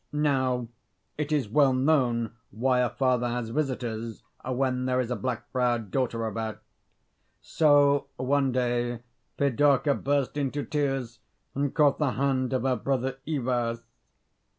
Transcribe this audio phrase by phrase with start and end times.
[0.13, 0.67] Now,
[1.15, 5.91] it is well known why a father has visitors when there is a black browed
[5.91, 6.59] daughter about.
[7.39, 9.03] So, one day,
[9.37, 11.19] Pidorka burst into tears,
[11.53, 13.83] and caught the hand of her brother Ivas.